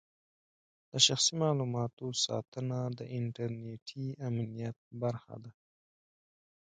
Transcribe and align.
د 0.91 0.93
شخصي 1.07 1.33
معلوماتو 1.41 2.05
ساتنه 2.25 2.79
د 2.97 2.99
انټرنېټي 3.17 4.05
امنیت 4.29 4.77
برخه 5.01 5.35
ده. 5.43 5.51